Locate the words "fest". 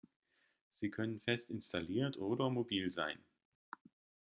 1.21-1.51